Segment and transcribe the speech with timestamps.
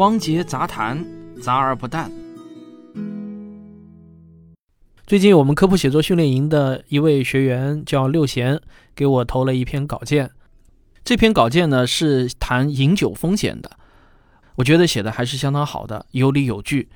[0.00, 1.04] 汪杰杂谈，
[1.42, 2.10] 杂而不淡。
[5.06, 8.58] 最近我们科普写作训练营的一位学员叫六贤，
[8.94, 10.30] 给我投了一篇稿件。
[11.04, 13.70] 这篇稿件呢是谈饮酒风险的，
[14.54, 16.88] 我觉得写的还是相当好的，有理有据。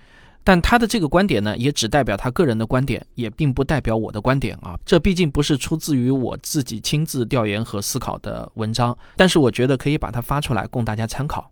[0.43, 4.79] 但他的这个观点呢，也只代表他个人的观点，也并不代表我的观点啊。
[4.87, 11.51] 这毕竟不是出自于我自己亲自调研和思考的文章，但是我觉得可以把它发出来供大家参考。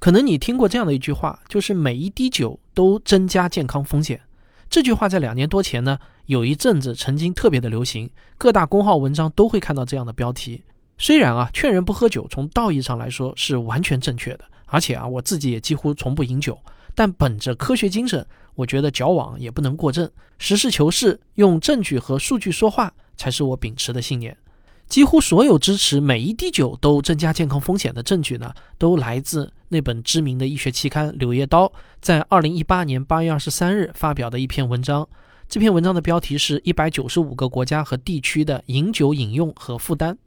[0.00, 4.18] 可能你听过这样的一句话，就是每一滴酒都增加健康风险。
[4.70, 8.08] 这句话在两年多前呢，有一阵子曾经特别的流行，
[8.38, 10.64] 各大公号文章都会看到这样的标题。
[10.96, 16.58] 虽然啊，劝人不喝酒，从道义上来说是完全正确的，而且啊，我自己也几乎从不饮酒。
[16.94, 24.34] 但本着科学精神，我觉得矫枉也不能过正，实事求是，用证据和数据说话，才是我秉持的信念。
[24.90, 31.68] 几乎所有支持每一滴酒都增加健康风险的证据呢，都来自那本知名的医学期刊《柳叶刀》
[32.00, 35.08] 在二零一八年八月二十三日发表的一篇文章。
[35.48, 40.18] 这篇文章的标题是一百九十五个国家和地区的饮酒饮用和负担。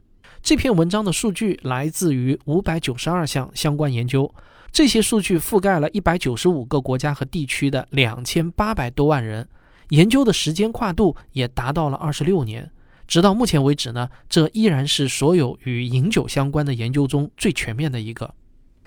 [0.42, 4.34] 这篇文章的数据来自于五百九十二项相关研究，
[4.72, 9.46] 这些数据覆盖了一百九十五个国家和地区的两千八百多万人，
[9.90, 12.70] 研究的时间跨度也达到了二十六年。
[13.06, 18.34] 直到目前为止呢，这依然是所有与饮酒相关的研究中最全面的一个。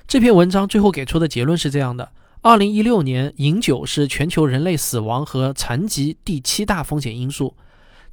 [0.08, 7.56] 这篇文章最后给出的结论是这样的：二零一六年，饮酒是全球人类死亡和残疾第七大风险因素。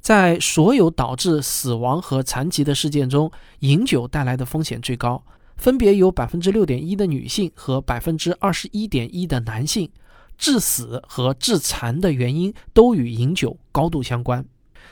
[0.01, 5.23] 在所有导致死亡和残疾的事件中，饮酒带来的风险最高，
[5.57, 9.89] 分别有百分之六点一的女性和百分之二十一点一的男性
[10.37, 14.45] 致死和致残的原因都与饮酒高度相关。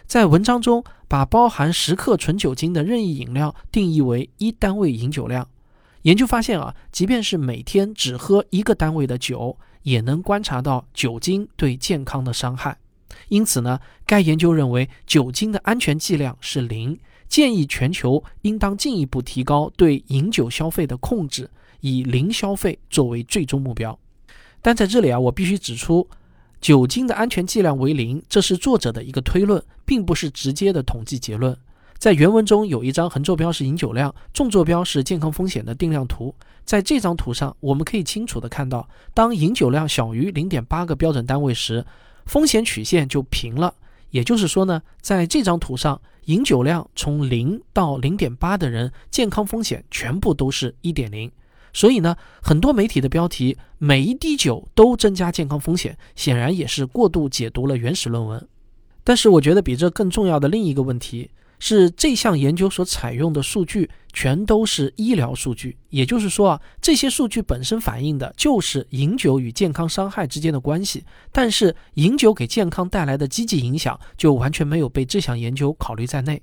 [0.06, 5.48] 在文章中，把包含十克纯酒精的任意饮料定义为一单位饮酒量。
[6.04, 12.78] 研究发现啊，即便是每天只喝一个单位的酒，也能观察到酒精对健康的伤害。
[13.30, 21.50] 因此呢，该研究认为酒精的安全剂量是零，建议全球应当进一步提高对饮酒消费的控制，
[21.80, 23.98] 以零消费作为最终目标。
[24.62, 26.08] 但在这里啊，我必须指出。
[26.64, 31.58] 酒精的安全剂量为零，这是作者的一个推论，并不是直接的统计结论。
[31.98, 36.34] 在原文中有一张横坐标是饮酒量，纵坐标是健康风险的定量图。
[36.64, 41.86] 在这张图上，我们可以清楚地看到，当饮酒量小于零点八个标准单位时，
[42.28, 43.76] 风险曲线就平了。
[44.12, 51.30] 也就是说呢，在这张图上，饮酒量从零到零点八的人，健康风险全部都是一点零。
[51.74, 58.48] 所以呢，很多媒体的标题“每一滴酒都增加健康风险”，显然也是过度解读了原始论文。
[59.04, 76.42] 但是，我觉得比这更重要的另一个问题是，这项研究所采用的数据全都是医疗数据，也就是说啊，这些数据本身反映的就是饮酒与健康伤害之间的关系，但是饮酒给健康带来的积极影响就完全没有被这项研究考虑在内。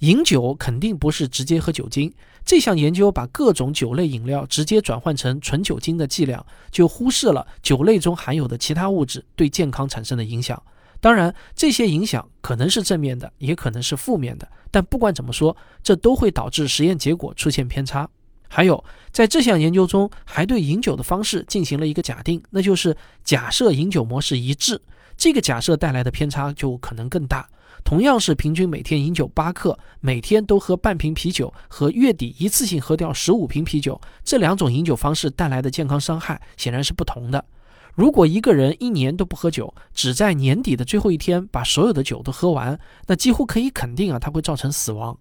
[0.00, 2.12] 饮酒肯定不是直接喝酒精。
[2.44, 10.60] 这项研究把各种酒类饮料直接转换成纯酒精的剂量，就忽视了酒类中含有的其他物质对健康产生的影响。
[11.00, 14.46] 当然，这些影响可能是正面的，也可能是负面的。
[14.70, 18.08] 但不管怎么说，这都会导致实验结果出现偏差。
[18.48, 24.80] 还有，在这项研究中，还对饮酒的方式进行了一个假定，那就是假设饮酒模式一致。
[25.16, 27.48] 这个假设带来的偏差就可能更大。
[27.84, 37.44] 同样是平均每天饮酒八克，每天都喝半瓶啤酒和月底一次性喝掉十五瓶啤酒，这两种饮酒方式带来的健康伤害显然是不同的。
[37.94, 45.18] 如果一个人一年都不喝酒，只在年底的最后一天把所有的酒都喝完，那几乎可以肯定啊，它会造成死亡。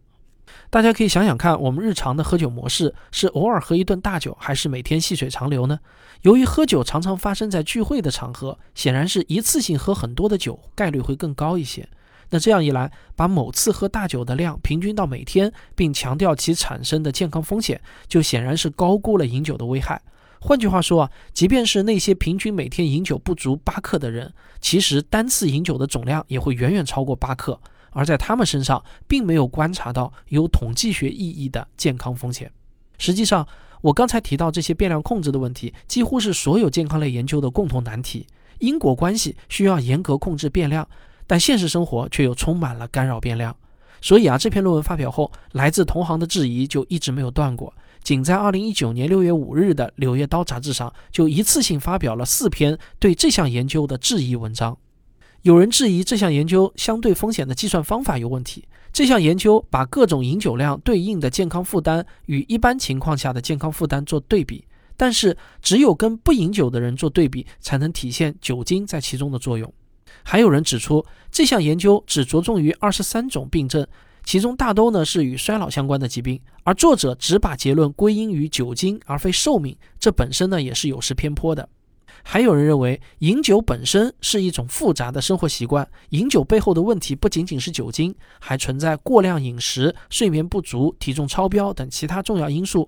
[0.70, 5.80] 大家可以想想看，我们日常的喝酒模式是偶尔喝一顿大酒，还是每天细水长流呢？
[6.22, 11.88] 由于喝酒常常发生在聚会的场合，显然是一次性喝很多的酒概率会更高一些。
[12.32, 20.02] 那这样一来，把某次喝大酒的量平均到每天，并强调其产生的健康风险，就显然是高估了饮酒的危害。
[20.42, 24.32] 换句话说啊，即便是那些平均每天饮酒不足八克的人，
[24.62, 27.60] 其实单次饮酒的总量也会远远超过八克，
[27.92, 32.50] 而在他们身上并没有观察到有统计学意义的健康风险。
[32.98, 33.46] 实际上，
[33.82, 38.26] 我刚才提到这些变量控制的问题，几乎是所有健康类研究的共同难题。
[38.60, 40.88] 因果关系需要严格控制变量。
[41.30, 43.56] 但现实生活却又充满了干扰变量，
[44.02, 47.72] 所以啊，这篇论文发表后，来自同行的质疑就一直没有断过。
[48.02, 54.76] 仅在二零一九年六月五日的《柳叶刀》杂志上，就一次性发表了四篇对这项研究的质疑文章。
[55.44, 58.68] 有人质疑这项研究相对风险的计算方法有问题。
[58.92, 64.66] 这项研究把各种饮酒量对应的健康负担与一般情况下的健康负担做对比，
[64.98, 69.72] 但是只有跟不饮酒的人做对比，才能体现酒精在其中的作用。
[70.32, 73.88] 还有人指出，这项研究只着重于二十三种病症，
[74.24, 81.68] 其中大多呢是与衰老相关的疾病，而作者只把结论归因于酒精而非寿命，这本身呢也是有失偏颇的。
[82.22, 92.88] 还有人认为，饮酒本身是一种复杂的生活习惯，饮酒背后的问题不仅仅是酒精，还存在过量饮食、睡眠不足、体重超标等其他重要因素。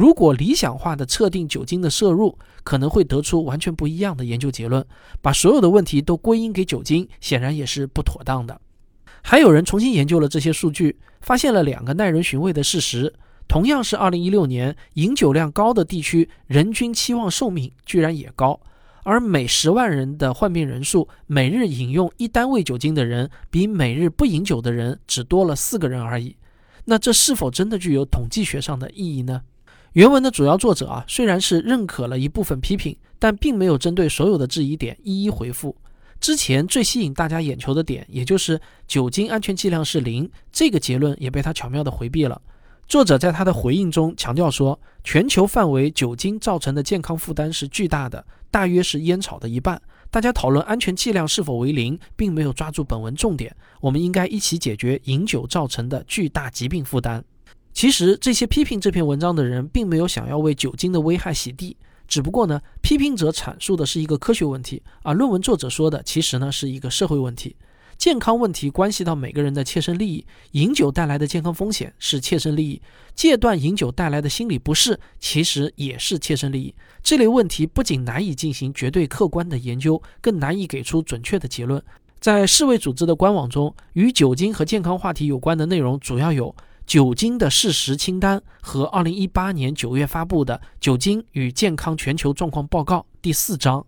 [0.00, 4.82] 如果理想化的测定酒精的摄入，可能会得出完全不一样的研究结论。
[5.20, 8.58] 把所有的问题都归因给酒精，显然也是不妥当的。
[9.20, 13.12] 还有人重新研究了这些数据，发现了两个耐人寻味的事实。
[13.46, 18.58] 同样是2016年，饮酒量高的地区，人均期望寿命居然也高。
[19.04, 26.34] 而每十万人的患病人数，每日饮用一单位酒精的人，比每日不饮酒的人只多了四个人而已。
[26.86, 29.42] 那这是否真的具有统计学上的意义呢？
[29.94, 35.74] 原文的主要作者啊，虽然是认可了一部分批评，但并没有针对所有的质疑点一一回复。
[36.20, 42.40] 之前最吸引大家眼球的点，也就是酒精安全剂量是零这个结论，也被他巧妙地回避了。
[42.86, 49.80] 作者在他的回应中强调说，全球范围酒精造成的健康负担是巨大的，大约是烟草的一半。
[50.08, 53.54] 大家讨论安全剂量是否为零，并没有抓住本文重点。
[53.80, 57.24] 我们应该一起解决饮酒造成的巨大疾病负担。
[57.72, 61.76] 其实，这些批评这篇文章的人，并没有想要为酒精的危害洗地，
[62.06, 67.56] 只不过呢，批评者阐述的是一个科学问题，而论文作者说的其实呢是一个社会问题。
[67.96, 72.80] 健康问题关系到每个人的切身利益，饮酒带来的健康风险是切身利益，
[73.14, 76.74] 戒断饮酒带来的心理不适其实也是切身利益。
[77.02, 81.82] 这类问题不仅难以进行绝对客观的研究，更难以给出准确的结论。
[82.18, 86.48] 在世卫组织的官网中，与酒精和健康话题有关的内容主要有
[86.90, 93.86] 《酒精的事实清单》和2018年9月发布的《酒精与健康全球状况报告》第四章。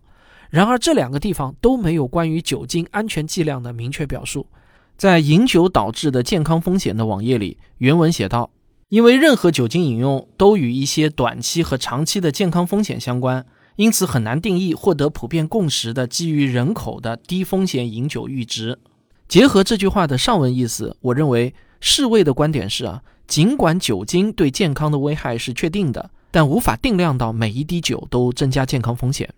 [0.49, 4.47] 然而，这两个地方都没有关于酒精安全剂量的明确表述。
[4.95, 8.51] 在饮酒导致的健康风险的网页里，原文写道
[8.87, 13.45] ：“因为任何酒精饮用都与一些短期和长期的健康风险相关，
[13.75, 18.79] 因此很难定义获得普遍共识的基于人口的低风险饮酒阈值。”
[19.27, 21.53] 结合这句话的上文意思，我认为
[21.85, 29.29] 世卫的观点是：啊，尽管酒精对健康的危害是确定的，但无法定量到每一滴酒都增加健康风险。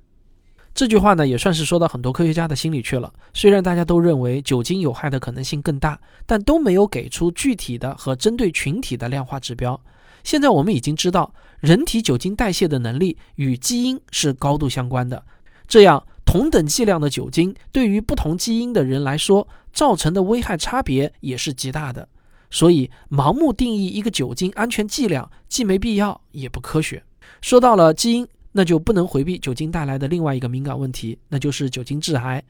[0.71, 3.12] 这句话呢，也算是说到很多科学家的心里去了。
[3.33, 9.81] 虽然大家都认为酒精有害的可能性更大，但都没有给出具体的和针对群体的量化指标。
[10.24, 15.25] 现在我们已经知道，人体酒精代谢的能力与基因是高度相关的。
[15.68, 22.07] 这样，同等剂量的酒精对于不同基因的人来说，造成的危害差别也是极大的。
[22.50, 27.03] 所以，盲目定义一个酒精安全剂量，既没必要，也不科学。
[27.42, 28.27] 说到了基因。
[28.57, 32.42] 那就不能回避酒精带来的另外一个敏感问题，那就是酒精致癌。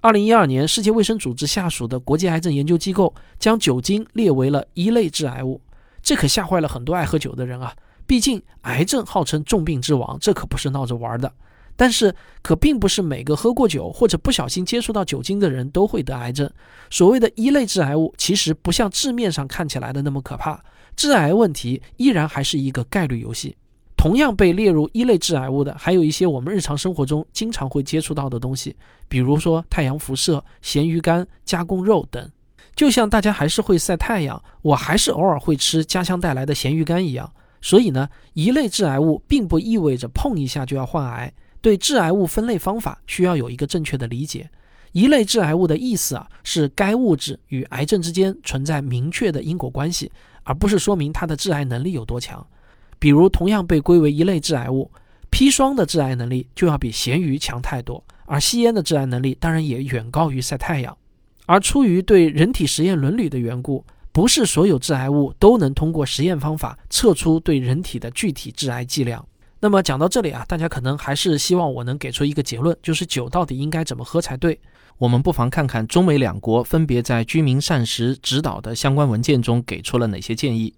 [0.00, 5.60] 二零一二年，世界卫生组织下属的国际癌症研究机构将酒精列为了一类致癌物，
[6.00, 7.74] 这可吓坏了很多爱喝酒的人啊！
[8.06, 11.34] 毕竟癌症号称重病之王，这可不是闹着玩的。
[11.80, 16.50] 但是，可并不是每个喝过酒或者不小心接触到酒精的人都会得癌症。
[16.90, 20.60] 所谓的一类致癌物，其实不像字面上看起来的那么可怕，
[20.96, 23.56] 致癌问题依然还是一个概率游戏。
[23.96, 28.74] 同样被列入一类致癌物的，还有一些我们日常生活中经常会接触到的东西，
[29.08, 32.28] 比如说太阳辐射、咸鱼干、加工肉等。
[32.74, 37.32] 就像大家还是会晒太阳，我还是偶尔会吃家乡带来的咸鱼干一样。
[37.60, 41.32] 所以呢，一类致癌物并不意味着碰一下就要患癌。
[41.60, 44.48] 对致癌物分类方法需要有一个正确的理解。
[44.92, 50.10] 一类致癌物的意思啊，是该物质与癌症之间存在明确的因果关系，
[50.44, 52.44] 而不是说明它的致癌能力有多强。
[52.98, 54.90] 比如，同样被归为一类致癌物，
[55.30, 60.96] 砒霜的致癌能力就要比咸鱼强太多，而吸烟的致癌能力当然也远高于晒太阳。
[61.46, 69.24] 而出于对人体实验伦理的缘故，不是所有致癌物都能通过实验方法测出对人体的具体致癌剂量。
[69.60, 74.60] 那么讲到这里啊，大家可能还是希望我能给出一个结论，就是酒到底应该怎么喝才对。
[74.98, 80.72] 我们不妨看看中美两国分别在居民膳食指导的相关文件中给出了哪些建议。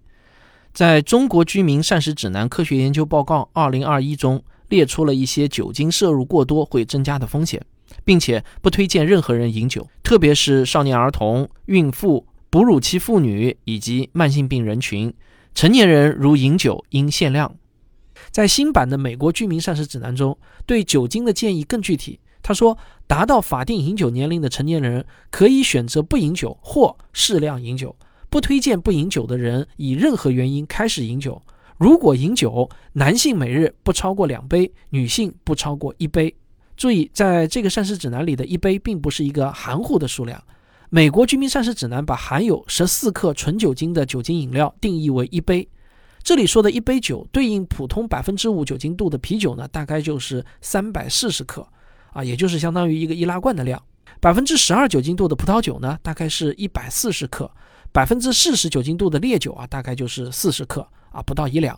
[0.73, 7.61] 在中国居民膳食指南科学研究报告二零二一中列出了一些酒精摄入过多会增加的风险，
[8.03, 15.13] 并且不推荐任何人饮酒，特别是少年儿童、孕妇、哺乳期妇女以及慢性病人群。
[15.53, 17.53] 成年人如饮酒应限量。
[18.31, 27.95] 在新版的美国居民膳食指南中，对酒精的建议更具体，他说，达到法定饮酒年龄的成年人可以选择不饮酒或适量饮酒，
[28.29, 31.41] 不推荐不饮酒的人以任何原因开始饮酒。
[31.77, 36.33] 如果饮酒，男性每日不超过两杯，女性不超过一杯。
[36.77, 40.41] 注意，在这个膳食指南里的一杯并不是一个含糊的数量。
[40.89, 45.67] 美国居民膳食指南把含有十四克纯酒精的酒精饮料定义为一杯。
[46.23, 51.67] 这里说的一杯酒，对应普通百分之五酒精度的啤酒呢，大概就是三百四十克，
[52.13, 53.81] 啊，也就是相当于一个易拉罐的量。
[54.19, 57.49] 百分之十二酒精度的葡萄酒呢，大概是一百四十克；
[57.91, 60.87] 百分之四十酒精度的烈酒啊，大概就是四十克。
[61.11, 61.77] 啊，不到一两。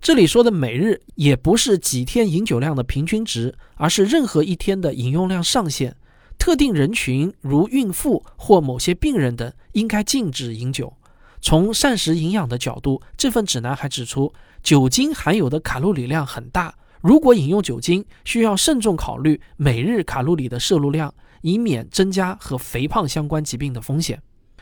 [0.00, 5.96] 这里说的每日也不是几天饮酒量的平均值，而是任何一天的饮用量上限。
[6.36, 10.92] 特定人群如孕妇或某些病人等，应该禁止饮酒。
[11.40, 16.74] 从膳食营养的角度，这份指南还指出，酒精含有的卡路里量很大。
[17.00, 24.20] 如果饮用酒精，需要慎重考虑每日卡路里的摄入量，以免增加和肥胖相关疾病的风险。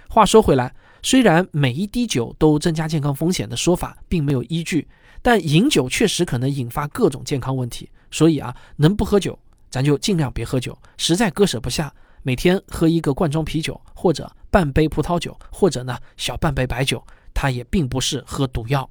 [0.08, 0.74] 话说回来。
[1.02, 4.88] 虽然每一滴酒都增加健康风险的说法并没有依据，
[5.22, 7.88] 但饮酒确实可能引发各种健康问题。
[8.10, 9.38] 所以啊，能不喝酒
[9.70, 10.76] 咱就尽量别喝酒。
[10.96, 18.88] 实在割舍不下，每天喝一个罐装啤酒，或者半杯葡萄酒，或者呢小半杯白酒，它也并不是喝毒药。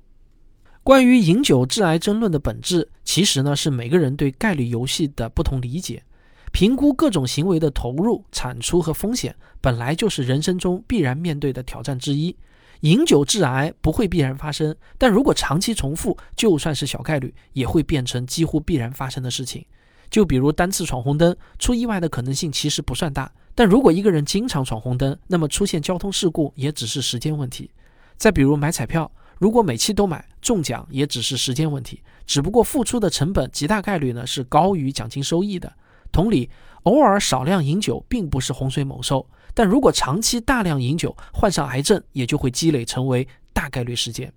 [0.83, 6.03] 关于饮酒致癌争论的本质，其实呢是每个人对概率游戏的不同理解。
[6.51, 12.35] 评估各种行为的投入、产出和风险，本来就是人生中必然面对的挑战之一。
[12.81, 19.65] 饮酒致癌不会必然发生，但如果长期重复，就算是小概率，也会变成几乎必然发生的事情。
[20.09, 27.71] 就比如单次闯红灯，出意外的可能性其实不算大，但如果一个人经常闯红灯，那么出现交通事故也只是时间问题。
[28.17, 29.09] 再比如买彩票，
[29.39, 35.73] 如果每期都买中奖，也只是时间问题，只不过付出的成本极大概率呢是高于奖金收益的。
[36.11, 36.49] 同理，
[36.83, 44.31] 偶尔少量饮酒并不是洪水猛兽，但如果长期大量饮酒，患上癌症也就会积累成为大概率事件。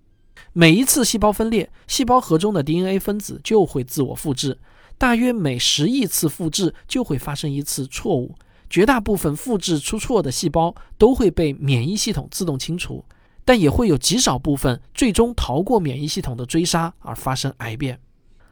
[0.53, 4.59] 每一次细胞分裂，细胞核中的 DNA 分子就会自我复制，
[4.97, 8.35] 大约每十亿次复制就会发生一次错误。
[8.71, 13.05] 绝大部分复制出错的细胞都会被免疫系统自动清除，
[13.45, 17.99] 但也会有极少部分最终逃过免疫系统的追杀而发生癌变。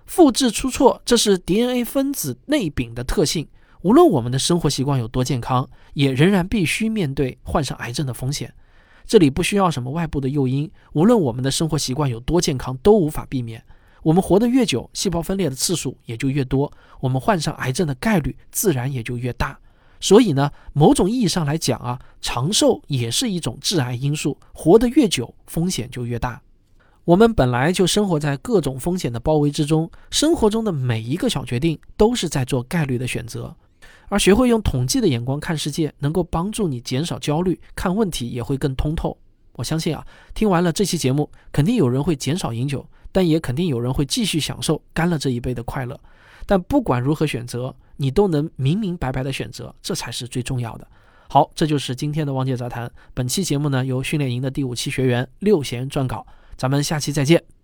[0.07, 3.49] 复制出错，这是 DNA 分子内禀的特性。
[3.83, 8.53] 无论我们的生活习惯有多健康，也仍然必须面对患上癌症的风险。
[9.05, 13.63] 这里不需要什么外部的诱因，无论我们的生活习惯有多健康，都无法避免。
[14.03, 19.59] 我们活得越久，细胞分裂的次数也就越多，我们患上癌症的概率自然也就越大。
[20.01, 24.39] 所以呢，某种意义上来讲啊，长寿也是一种致癌因素。
[24.53, 26.43] 活得越久，风险就越大。
[27.05, 33.55] 我们本来就生活在各种风险的包围之中，生活中的每一个小决定都是在做概率的选择，
[34.09, 39.17] 而学会用统计的眼光看世界，能够帮助你减少焦虑，看问题也会更通透。
[39.53, 45.99] 我相信啊，听完了这期节目，肯定有人会减少饮酒，但也肯定有人会继续享受干了这一杯的快乐。
[46.45, 50.87] 但不管如何选择，你都能明明白白的选择，这才是最重要的。
[51.29, 52.91] 好，这就是今天的汪姐杂谈。
[53.13, 56.27] 本期节目呢，由训练营的第五期学员六贤撰稿。
[56.57, 57.56] 咱们下期再见。